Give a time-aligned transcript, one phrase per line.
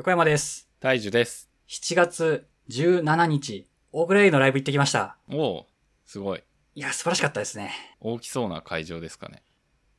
[0.00, 0.66] 横山です。
[0.80, 1.50] 大樹です。
[1.68, 5.18] 7月17日、オーグレイのライブ行ってきました。
[5.30, 5.66] おお
[6.06, 6.42] すごい。
[6.74, 7.70] いや、素晴らしかったですね。
[8.00, 9.42] 大きそうな会場ですかね。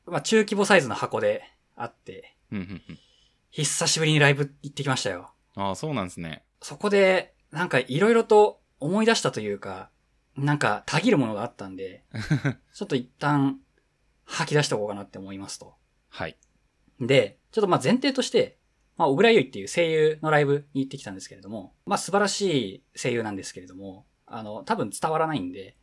[0.07, 1.43] まあ、中規模サイズの箱で
[1.75, 2.99] あって、うんうんうん。
[3.51, 5.35] 久しぶりにライブ行ってきましたよ。
[5.53, 6.41] ああ、そうなんですね。
[6.63, 9.91] そこで、なんかいろいろと思い出したというか、
[10.35, 12.05] なんかたぎるものがあったんで、
[12.73, 13.59] ちょっと一旦
[14.25, 15.75] 吐き出しておこうかなって思いますと。
[16.09, 16.35] はい。
[16.99, 18.57] で、ちょっとまあ前提として、
[19.01, 25.75] まあ、小倉優衣っていう声優のライブに行ってきたんですけれども、まあ素晴らしい声優なんですけれども、あの、多分伝わらないんで、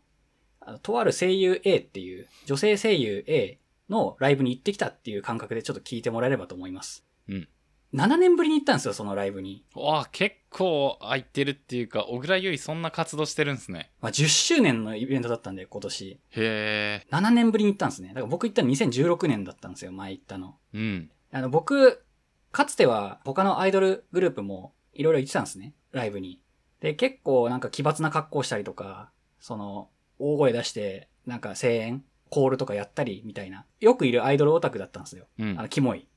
[0.60, 3.58] あのとある声優 A っていう、女性声優 A
[3.90, 7.04] のライブに行ってきたっていう感覚でちょっと聞いてもらえればと思います。
[7.28, 7.48] うん。
[7.92, 9.64] 7年ぶりに行ったんですよ、そのライブに。
[9.74, 13.90] わあ、結構空いてるっていうか、小倉優衣そんな活動してるんですね。
[14.00, 16.10] まあ10周年のイベントだったんで、今年。
[16.10, 17.06] へえ。
[17.10, 18.10] 7年ぶりに行ったんですね。
[18.10, 20.56] だから僕行ったの2016年だったんですよ、前行ったの。
[20.72, 21.10] うん。
[21.32, 22.04] あの、僕、
[22.50, 25.74] かつては他のアイドルグループもいろいろ行ってたんですね。
[25.92, 26.40] ライブに。
[26.80, 29.10] で、結構なんか奇抜な格好したりとか、
[29.40, 33.64] その、大声出して、なんか声援、コールとかやったりみたいな。
[33.80, 35.26] よくいるアイドルオタクだったんですよ。
[35.38, 35.68] うんあの、。
[35.68, 36.08] キモい。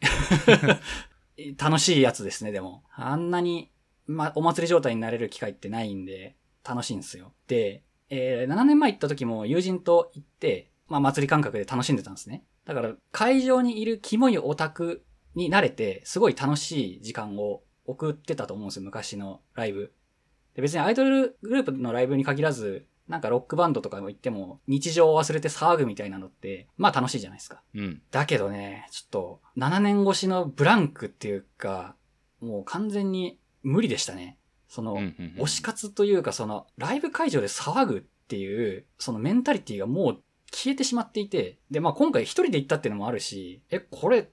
[1.58, 2.84] 楽しいやつですね、でも。
[2.94, 3.70] あんなに、
[4.06, 6.36] ま、お祭り状態になれる機会ってないんで、
[6.68, 7.32] 楽しいんですよ。
[7.46, 12.44] で、えー7年前行った時も友人と行って、まあ、祭り感覚で楽しんでたんですね。
[12.64, 19.92] だから、会場にいるキモいオタクに慣れて、すごい楽しい時間を送ってたと思うんですよ、昔のライブ。
[20.54, 27.62] で別にアイドルグループのライブに限らず、なんかロックバンドとかも行っても、日常を忘れて騒ぐみたいなのって、まあ楽しいじゃないですか。
[27.74, 28.02] うん。
[28.12, 31.96] だけどね、ちょっと、7年越しのブランクっていうか、
[32.40, 34.38] もう完全に無理でしたね。
[34.68, 35.04] その、うんうん
[35.36, 40.22] うん推し活というか、その、ライブ会場で騒ぐっていう、そのメンタリティがもう
[40.52, 44.30] 消えてしまっていて、で、まあ今回一人で行ったっていうのもあるし、え、これ、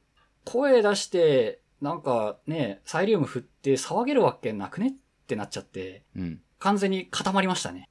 [0.47, 4.93] 声出して、なんかね、サイリウム振って騒げるわけなくねっ
[5.27, 6.41] てなっちゃって、うん。
[6.57, 7.89] 完全に固まりましたね。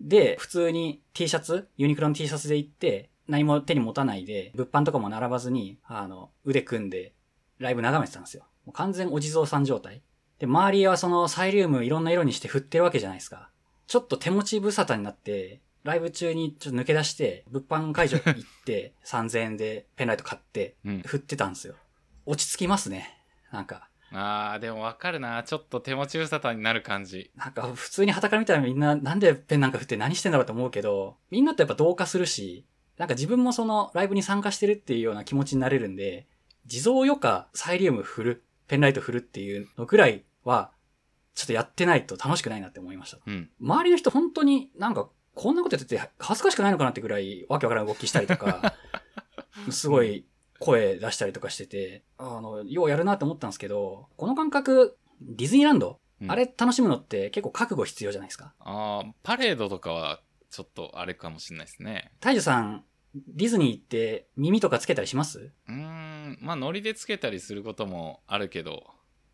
[0.00, 7.12] で、普通に T シャツ、ユニクロの T シャツで行って、何も手に持たないで、物販とかも並ばずに、あの、腕組んで、
[7.58, 8.44] ライブ眺めてたんですよ。
[8.64, 10.02] もう完全お地蔵さん状態。
[10.38, 13.50] で、周りはそのサイリウムいろんな色にして振ってるわけじゃないですか。
[13.86, 18.34] ちょっと手持ち無沙汰になって、ライブ中にちょっと抜け出して、物販会場行っ
[18.64, 21.02] て、3000円でペンライト買って、うん。
[21.02, 21.74] 振ってたんですよ。
[22.28, 23.24] 落ち着きますね。
[23.50, 23.88] なんか。
[24.12, 25.42] ああ、でもわかるな。
[25.44, 27.30] ちょっと手持ち無沙汰になる感じ。
[27.36, 32.66] なんか普通に旗から見たらみんななんでペンなんか振って何してんだろうと思うけど、みんなとやっぱ同化するし、
[32.98, 36.26] なんか自分もそのライブに参加してるっていうような気持ちになれるんで、
[36.66, 40.70] 地蔵余暇サイリウム振る、ペンライト振るっていうのぐらいは、
[41.34, 43.18] ちょっとやってないと楽しくないなって思いました。
[43.26, 43.48] うん。
[43.58, 48.74] 周りの人本当になんかこんなことやってて恥ずかしくないのかなってぐらいわけわからん動きしたりとか、
[49.70, 50.26] すごい
[50.58, 58.52] 声出したりとかしてて、あの、ようやるなって思ったんですけど、この感覚、ディズニーランド、うんあれ楽しむのって結構覚悟必要じゃないですか？
[58.58, 60.20] ああ、パレードとかは、
[60.50, 62.10] ちょっとあれかもしれないですね。
[62.18, 65.52] 大樹さん、ディズニー行って耳とかつけたりします？
[65.68, 66.38] うーん。
[66.40, 68.82] まあ、ノリでつけたりすることもあるけど、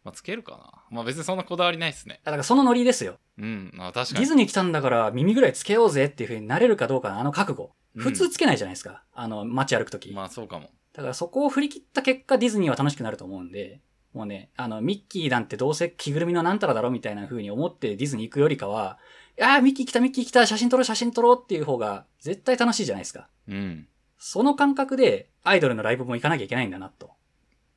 [0.05, 0.85] まあ、つけるかな。
[0.91, 2.21] まあ、別にそんなこだわりないですね。
[2.23, 3.19] だからそのノリですよ。
[3.39, 3.73] うん。
[3.79, 4.21] あ確かに。
[4.21, 7.73] ディズニー来たんだから耳ぐらいつけようぜっていう風になれるかどうかのあの覚悟。
[7.97, 9.05] うん普通つけないじゃないですか。
[9.15, 10.13] あの、街歩くとき。
[10.13, 10.69] まあ、そうかも。
[10.95, 13.81] だからそこを振り切った結果ディズニーは楽しくなると思うんで、
[14.15, 18.99] もうね、あの、ミッキーなんてどうせ着ぐるみのなんたらだろみたいな風に思ってディズニー行くよりかは、
[19.43, 23.29] ああ、ミッキー来た、ミッキー来た、写真撮ろう、写真撮ろうっていう方が絶対楽しいじゃないですか。
[23.49, 23.89] うん。
[24.19, 27.11] その感覚でアイドルのライブも行かなきゃいけないんだなと。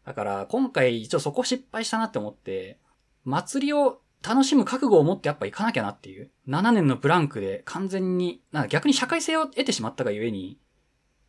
[0.05, 2.77] だから今回一応そこ失敗したなって思って、
[3.25, 6.29] 祭りを楽しむ覚悟を持ってやっぱ行かなきゃなっていう。
[6.47, 10.59] 7年のブランクで完全に、なんか逆に社会性を得てしまったがゆえに、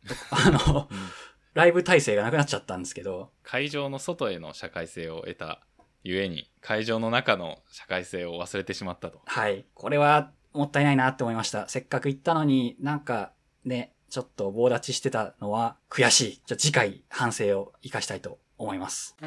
[0.29, 0.97] あの、うん
[1.59, 5.59] ライブ体制がなくなっちゃったんですけど、会場の外への社会性を得た
[6.05, 9.65] ゆえに会場の中の社会性を忘れてしまったとはい。
[9.73, 11.67] これはもったいないなって思いました。
[11.67, 13.33] せっかく行ったのになんか
[13.65, 16.41] ね、ちょっと棒立ちしてたのは悔しい。
[16.45, 19.17] じゃあ次回反省を活かしたいと思います。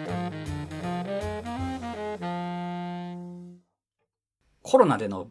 [4.62, 5.30] コロナでの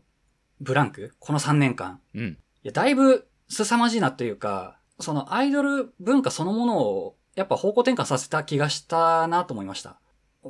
[0.59, 1.15] ブランク？
[1.17, 1.99] この3年間。
[2.13, 9.99] うんいや、だいぶ凄まじいなというか、そのアイドル文化そのものをやっぱ方向転換させた気がしたなと思いました。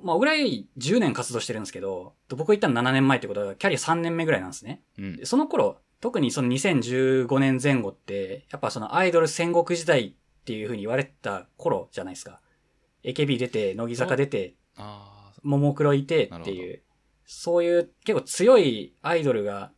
[0.03, 4.81] まあ、ぐらい10年活動してるんですけど、僕行ったの7年前ってことはキャリア3年目ぐらいなんですね。
[4.97, 12.41] うんでその頃、特にその2015年前後って、やっぱそのアイドル戦国時代っていう風に言われてた頃じゃないですか。
[13.03, 16.81] AKB 出て、乃木坂出て、あももクロいてっていう、
[17.25, 19.71] そういう結構強いアイドルが、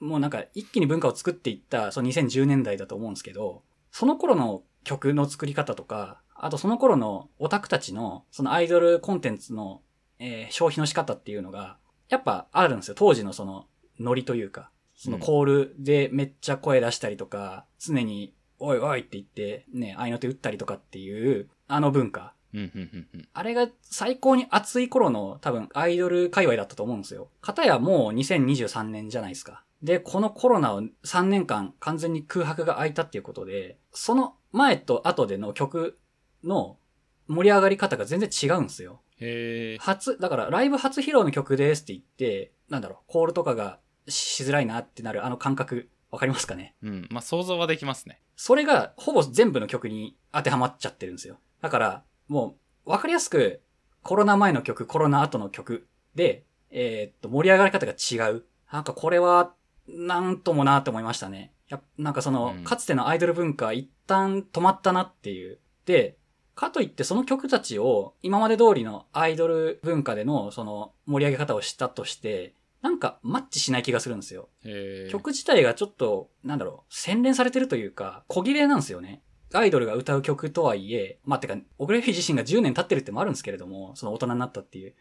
[0.00, 9.82] もうなんか一気に文化を作っていった、その2010年代だと思うんですけど、その頃の曲の作り方とか、あとその頃のオタクたちの、そのアイドルコンテンツの、
[10.18, 11.78] えー消費の仕方っていうのが、
[12.08, 12.94] やっぱあるんですよ。
[12.96, 13.66] 当時のその、
[14.00, 22.34] ノリというか、そのコールでめっちゃ声出したりとか、常に、おいおいって言って、ね、合いの手打ったりとかっていう、あの文化。
[22.54, 23.28] うん、うん、うん、うん。
[23.32, 27.28] あれが最高に熱い頃の多分アイドル界隈だったと思うんですよ。
[27.40, 29.64] 片やもう2023年じゃないですか。
[29.82, 35.98] で、このコロナを3年間完全に空白が空いたっていうことで、その前と後での曲
[36.44, 36.78] の
[37.26, 39.00] 盛り上がり方が全然違うんですよ。
[39.18, 39.78] へえ。
[39.78, 46.74] 初、だからライブ初披露の曲ですって言って、なんだろう、コールとかがしづらいなってなるあの感覚、わかりますかね？
[46.82, 47.08] うん。
[47.10, 48.20] まあ、想像はできますね。
[48.36, 51.38] それがほぼ全部の曲に当てはまっちゃってるんですよ。
[51.60, 52.56] だから、も
[52.86, 53.62] う、わかりやすく、
[54.02, 58.44] コロナ前の曲、コロナ後の曲で、えーっと、盛り上がり方が違う。
[58.72, 59.54] なんかこれは、
[59.88, 61.52] なんともなって思いましたね。
[61.68, 65.58] やっなんかその、うんかつてのアイドル文化、一旦止まったなっていう。
[65.86, 66.16] で、
[66.54, 74.48] かといってその曲たちを今まで通りのアイドル文化でのその盛り上げ方をしたとして、なんかマッチしない気がするんですよ。
[75.10, 79.22] 曲自体がちょっと、なんだろう、洗練されてるというか、小切れなんですよね。
[79.54, 84.94] アイドルが歌う曲とはいえ、まあ、てか、小倉優衣自身が10年経ってるってもあるんですけれども、その大人になったっていう。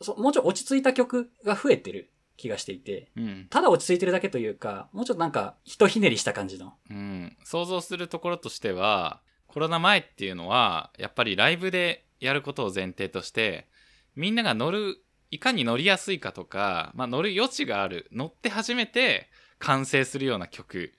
[0.00, 3.46] そもうちょい落ち着いた曲が増えてる気がしていて、うん。
[3.50, 6.74] ただ落ち着いてるだけというか、もうちょっとなんか、ひとひねりした感じの。
[6.90, 7.36] うん。
[7.44, 13.68] 想像するところとしては、コロナ前っていうのは、やっぱりライブでやることを前提として、
[14.16, 14.98] みんなが乗る、
[15.30, 19.28] いかに乗りやすいかとか、まあ乗る余地がある、乗って初めて
[19.58, 20.92] 完成するような曲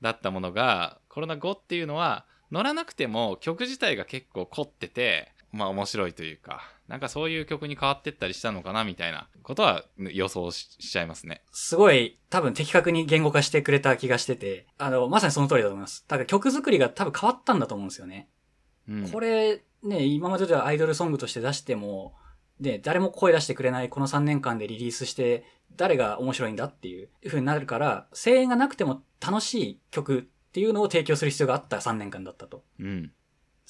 [0.00, 11.42] だったものが、コロナ後っていうのは、乗らなくても曲自体が結構凝ってて、まあ面白いというか、なんかそういう曲に変わってったりしたのかなみたいなことは予想ししちゃいますね。
[11.52, 16.04] すごい、多分的確に言語化してくれた気がしてて、あの、まさにその通りだと思います。
[16.08, 18.28] だから曲作りが多分変わったんだと思うんですよね。
[18.88, 19.10] うん。
[19.10, 22.14] これ、ね、今までではアイドルソングとして出しても、
[22.60, 25.44] で、誰も声出してくれないこの3年間でリリースして、
[25.76, 30.22] 誰が面白いんだっていう風になるから、声援がなくても楽しい曲っ
[30.52, 32.64] ていうのを提供する必要があった3年間だったと。
[32.80, 33.12] うん。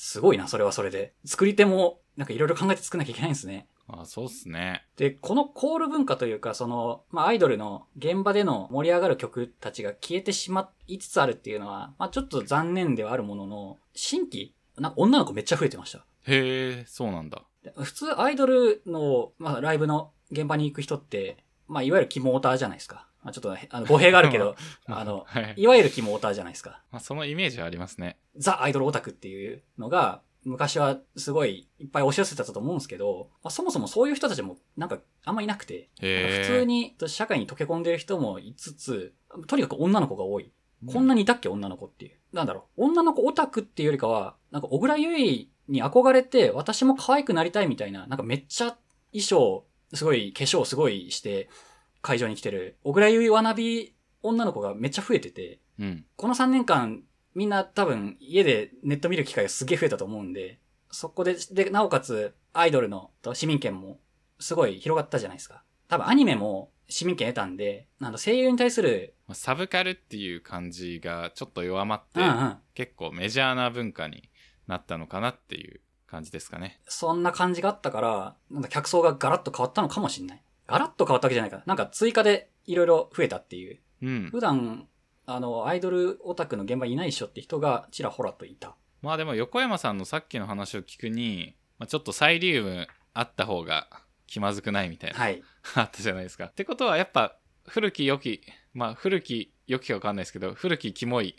[0.00, 1.12] すごいな、それはそれで。
[1.24, 3.66] 作り手も、なんかいろいろ考えて作んなきゃいけないんですね。
[3.88, 4.86] あそうっすね。
[4.96, 15.98] で、このコール文化というか、その、まあ、アイドルの現場での盛り上がる曲たちが消えてしまいつつあるっていうのは、まあ、ちょっと残念ではあるものの、新規なんか女の子めっちゃ増えてました。
[15.98, 17.42] へえ、そうなんだ。
[17.64, 23.07] で普通アイドルの、まあ、ライブの現場に行く人って、まあ、いわゆるキモーターじゃないですか。
[23.22, 24.56] まあ、ちょっとね、 あの、語弊があるけど、
[24.86, 25.54] あの、 はい。
[25.56, 26.82] いわゆるキモーターじゃないですか。
[26.90, 28.18] まあ、そのイメージはありますね。
[28.36, 35.90] ザ・アイドルオタクっていうのが、昔はすごいいっぱい押し寄せてたと思うんですけど、まあ、そもそもそういう人たちもなんかあんまいなくて。
[35.98, 39.14] 普通に社会に溶け込んでる人もいつつ、
[39.46, 40.52] とにかく女の子が多い。
[40.86, 42.16] こんなにいたっけ女の子っていう。
[42.32, 42.84] なんだろう。
[42.84, 48.76] 女の子オタクっていうよりかは、なんか小倉優衣に憧れて私も可愛くなりたいみたいな、なんかめっちゃ
[49.12, 51.48] 衣装、すごい化粧すごいして
[52.00, 56.04] 会場に来てる小倉優衣わなび女の子がめっちゃ増えてて、うん。
[56.16, 57.02] この3年間
[57.34, 60.58] みんな多分家でネット見る機会がすげえ増えたと思うんで、
[60.90, 64.00] そこで、で、なおかつアイドルのと市民権も
[64.40, 65.62] すごい広がったじゃないですか。
[65.88, 72.56] 多分アニメも市民権得たんで、なんだ声優に対する、まあサブカルっていう感じがちょっと弱まって、うんうん。
[72.74, 74.28] 結構メジャーな文化に
[74.66, 76.80] なったのかなっていう感じですかね。
[76.86, 80.42] そんな感じがあったから、なんだ客層がガラッと変わったのかもしれない。
[80.68, 81.62] ガラッと変わったわけじゃないかな。
[81.66, 83.80] なんか追加でいろいろ増えたっていう。
[84.02, 84.28] うん。
[84.30, 84.86] 普段、
[85.26, 88.76] あの、アイドルオタクの現場にいないっしょって人がちらほらといた。
[89.00, 93.88] まあでも横山さんのさっきの話を聞くに、まあ、ちょっとサイリウムあった方が
[94.26, 95.42] 気まずくないみたいな、はい。
[95.74, 96.46] あったじゃないですか。
[96.46, 98.42] ってことはやっぱ古き良き、
[98.74, 101.34] まあ古き良きかわかんないですけど、古きキモい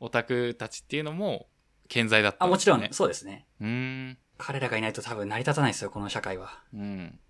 [0.00, 1.46] オタクたちっていうのも
[1.88, 2.88] 健在だったあ、もちろん、ね。
[2.92, 3.46] そうですね。
[3.60, 4.18] うーん。
[4.38, 6.62] 彼らがいないと多分成り立たないですよ、この社会は。
[6.74, 7.20] うん。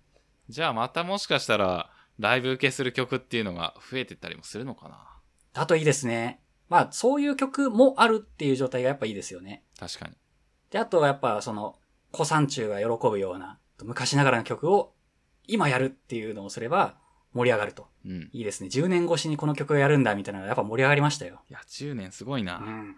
[0.49, 4.97] じゃあまたもしかしたらライブ受けする曲っていうのが増えてったりもするのかな
[5.53, 6.41] だといいですね。
[6.69, 9.63] まあ、そういう曲もあるっていう状態がやっぱいいですよね。
[9.79, 10.15] 確かに。
[10.71, 11.75] で、あとはやっぱその、
[12.11, 14.93] 古参中が喜ぶような、昔ながらの曲を
[15.45, 16.97] 今やるっていうのをすれば
[17.33, 17.87] 盛り上がると。
[18.05, 18.29] うん。
[18.31, 18.69] いいですね。
[18.69, 21.41] 10年越しにこの曲をやるんだみたいなのがやっぱ盛り上がりましたよ。
[21.49, 22.57] いや、10年すごいな。
[22.57, 22.97] うん。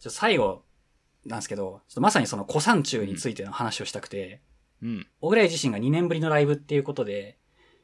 [0.00, 0.64] ちょ最後
[1.26, 4.40] なんですけど、ちょっとまさにその古参中についての話をしたくて、
[4.82, 5.06] うん。
[5.20, 7.38] 小倉井自身が2年ぶりのライブっていうことで、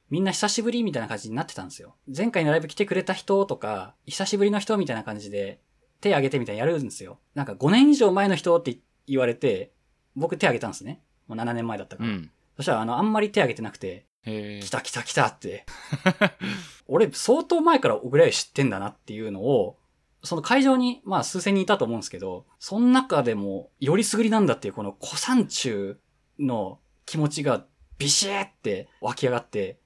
[0.09, 1.97] みんな久しぶりみたいな感じになってたんですよ。
[2.15, 5.61] 前回のライブ来てくれた人とか、久しぶりの人みたいな感じで、
[6.01, 7.19] 手挙げてみたいなやるんですよ。
[7.35, 9.73] なんか5年以上前の人って言われて、
[10.15, 11.03] 僕手挙げたんですね。
[11.27, 12.11] もう7年前だったから。
[12.11, 12.31] うん。
[12.57, 14.71] そしたらあの、あんまり手挙げてなくて、来。
[14.71, 15.67] た来た来たって。
[16.89, 19.79] 俺相当前から小倉井知ってんだなっていうのを、
[20.27, 25.99] その会場に、まあ数千人いたと思うんですけど、その中でも、よりすぐりなんだっていうこの古参中
[26.39, 27.65] の気持ちが
[27.99, 29.79] ビシーって湧き上がって、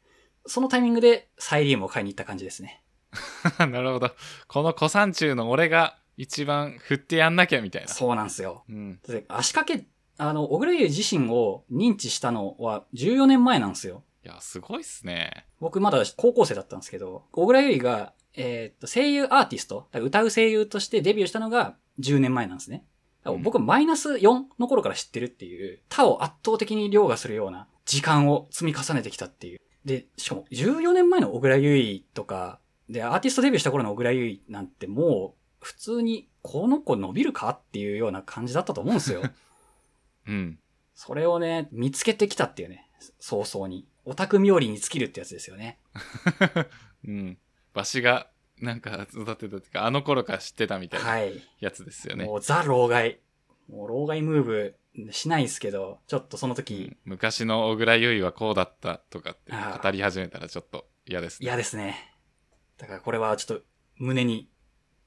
[0.46, 2.82] そのタイミングでサイリウムを買いに行った感じですね。
[3.58, 4.10] なるほど。
[4.48, 7.88] この古参中の俺が一番振ってやんなきゃみたいな。
[7.88, 8.64] そうなんですよ。
[8.68, 9.00] うん。
[9.06, 9.86] で足掛け、
[10.18, 14.04] あの、小倉優自身を認知したのは14年前なんですよ。
[14.24, 15.46] いや、すごいっすね。
[15.60, 22.84] 僕まだ高校生だったんですけど、小倉優衣が、えーっと、声優アーティスト、歌う声優としてデビューしたのが10年前なんですね。
[23.42, 29.60] 僕マイナス4の頃から知ってるっていう、他を圧倒的に凌駕するような時間を積み重ねてきたっていう。
[29.84, 39.22] で、しかも14年前の小倉優衣とか、で、アーティストデビューした頃の小倉優衣なんてもう、普通に、この子伸びるかっていうような感じだったと思うんですよ。
[40.26, 40.58] うん。
[40.94, 43.86] それをね、見つけてきたっていうね、早々に。
[44.06, 45.78] オタク冥利に尽きるってやつですよね。
[47.06, 47.38] うん。
[47.74, 51.42] わしが、なんか育てたっていうか、あの頃から知ってたみたいなはい。
[51.60, 52.24] やつですよね。
[52.26, 53.20] もうザ・老害。
[53.68, 54.76] もう老害ムーブ
[55.12, 61.44] しないですけど、ちょっとそのう時ん、昔の小倉優衣はこうだったとかって語り始めたらちょっと嫌ですね。
[61.46, 61.96] 嫌ですね。
[62.78, 63.64] だからこれはちょっと
[63.96, 64.50] 胸に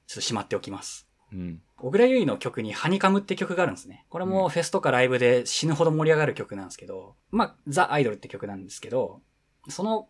[0.06, 1.06] ちょっとしまっておきます。
[1.32, 1.62] うん。
[1.76, 4.06] 小倉優衣の曲にハニカムって曲があるんですね。
[4.08, 9.20] これもフェスとかライブで死ぬほど盛り上がる曲なんですけど、まあ、ザ・アイドルって曲なんですけど、
[9.68, 10.08] その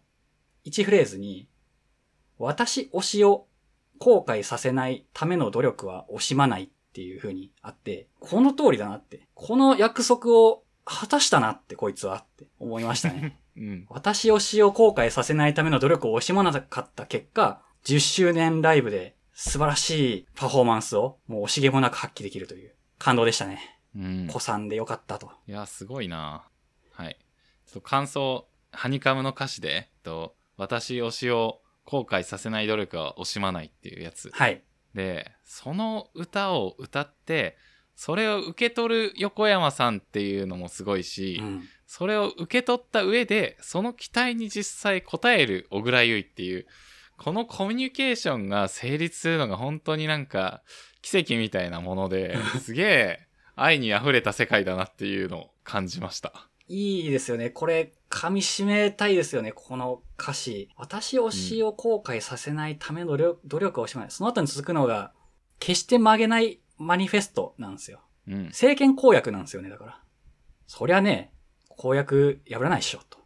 [0.67, 1.49] 1フレーズに、
[2.39, 3.47] 私推しを
[3.99, 9.29] 後悔させないための努力は惜しまないっていう風にあって、この通りだなって。
[9.35, 13.41] この約束を果たしたなってこいつはって思いましたね。
[13.57, 13.87] うん。
[13.89, 23.81] 私推しを後悔させないための努力を惜しまなかった結果、10周年ライブで素晴らしいパフォーマンスをもう惜しげもなく発揮できるという感動でしたね。
[23.97, 24.29] うん。
[24.29, 25.31] 子さんでよかったと。
[25.47, 26.49] いや、すごいな。
[26.93, 27.19] はい。
[27.67, 34.31] ちょっと感想、ハニカムの歌詞で、えっと、私推しを後悔させない努力は惜しまないっていうやつ。
[34.33, 34.63] はい。
[34.95, 37.57] で、その歌を歌って、
[37.97, 41.63] それを受け取る横山さんっていうのもすごいし、うん。
[41.87, 46.67] それを受け取った上で、その期待に実際応える小倉優衣っていう、
[47.17, 50.63] このコミュニケーションが成立するのが本当になんか
[51.03, 56.49] 奇跡みたいなもので、 すげえ愛に溢れた世界だなっていうのを感じました。
[56.67, 57.51] いいですよね。
[57.51, 59.53] これ、噛み締めたいですよね。
[59.53, 60.71] この歌詞。
[60.77, 64.11] 私推しを後悔させないための努力努力を惜しまない。
[64.11, 65.13] その後に続くのが、
[65.59, 68.01] 決して曲げないマニフェストなんですよ。
[68.29, 68.45] うん。
[68.47, 70.01] 政権公約なんですよね、だから。
[70.67, 71.33] そりゃね、
[71.69, 73.19] 公約破らないっしょ、と。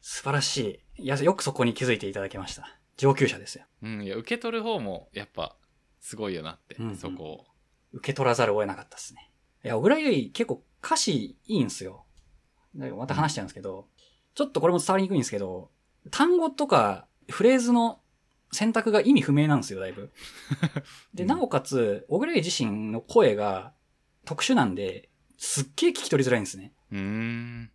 [0.00, 1.02] 素晴らしい。
[1.02, 2.78] いや、よくそこに気づいていただきました。
[2.96, 3.64] 上級者ですよ。
[3.82, 4.02] うん。
[4.04, 5.56] いや、受け取る方もやっぱ
[6.00, 7.46] すごいよなって、うんうんそこを。
[7.92, 9.30] 受け取らざるを得なかったですね。
[9.64, 12.05] いや、小倉優衣結構歌詞いいんですよ。
[12.76, 13.86] また話しちゃうんですけど、
[14.34, 15.70] ちょっとこれも伝わりにくいんですけど、
[16.10, 18.00] 単語とかフレーズの
[18.52, 20.12] 選択が意味不明なんですよ、だいぶ。
[21.14, 23.72] で、うんなおかつ、小倉優衣自身の声が
[24.24, 26.72] 特殊なんで、すっげえ聞き取りづらいんですね。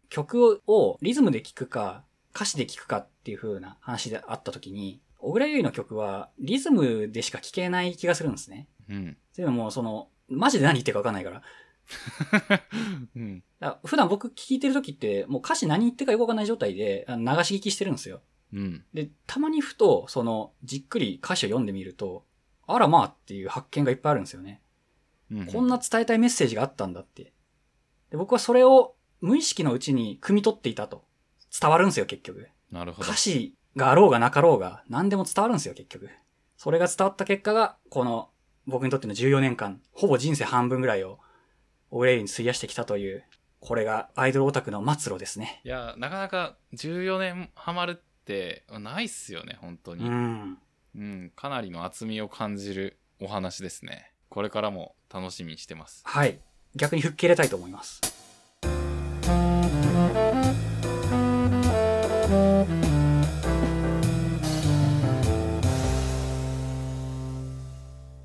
[0.09, 2.03] 曲をリズムで聴くか、
[2.33, 8.67] 歌詞で聴くかっていう風な話であった時に、小倉優衣の曲はリズムでしか聴けない気がするんですね。
[8.89, 9.17] うん。
[9.35, 11.41] でももうその、マジで何言ってるかわかんないから。
[13.15, 13.43] うん。
[13.85, 18.21] 普段僕聞いてる時って、もう歌詞何言ってるかよくわかんない状態で、流し聞きしてるんですよ。
[18.53, 18.85] うん。
[18.93, 22.25] で、たまにふと、その、じっくり歌詞を読んでみると、
[22.67, 24.61] あらまあっていう発見がいっぱいあるんですよね。
[25.31, 25.45] うん。
[25.45, 27.33] こんな伝えたいメッセージがあったんだって。
[28.09, 31.05] で僕はそれを無意識のうちに汲み取っていたと。
[31.59, 32.49] 伝わるんですよ、結局。
[32.71, 33.17] なるほど歌。
[33.17, 36.09] 詞があろうがなかろうが、何でも伝わるんですよ、結局。
[36.57, 38.29] それが伝わった結果が、この、
[38.67, 41.19] 僕にとっての14年間、ほぼ人生半分ぐらいを、
[41.91, 43.23] オレイに費やしてきたという、
[43.59, 45.61] これがアイドルオタクの末路ですね。
[45.65, 50.09] いや、なかなか14年ハマるってないっすよね、本当うに。
[50.09, 50.57] ん。
[50.95, 54.13] うん、かなりの厚みを感じるお話ですね。
[54.29, 56.01] これからも楽しみにしてます。
[56.05, 56.39] はい。
[56.75, 57.99] 逆に吹っ切れたいと思います。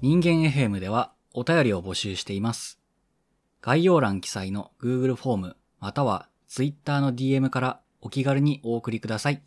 [0.00, 2.78] 人間 FM ではお便りを募集しています。
[3.66, 9.42] 概要欄記載の Google フォームまたは Twitter の DM からお気軽にお送りください。